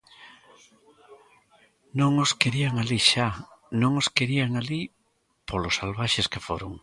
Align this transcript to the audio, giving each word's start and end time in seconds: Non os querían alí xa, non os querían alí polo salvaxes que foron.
Non 1.99 2.11
os 2.23 2.31
querían 2.41 2.73
alí 2.81 2.99
xa, 3.11 3.27
non 3.81 3.91
os 4.01 4.07
querían 4.17 4.51
alí 4.61 4.81
polo 5.49 5.69
salvaxes 5.77 6.29
que 6.31 6.43
foron. 6.47 6.73